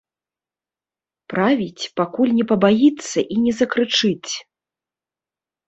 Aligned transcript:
Правіць, 1.33 1.89
пакуль 2.01 2.35
не 2.39 2.45
пабаіцца 2.53 3.19
і 3.37 3.39
не 3.45 3.53
закрычыць. 3.61 4.31